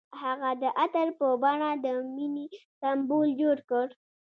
[0.21, 2.47] هغه د عطر په بڼه د مینې
[2.79, 3.87] سمبول جوړ کړ.